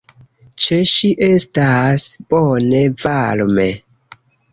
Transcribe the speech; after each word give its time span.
Ĉe 0.61 0.77
ŝi 0.91 1.09
estas 1.27 2.05
bone, 2.31 2.81
varme. 3.05 3.67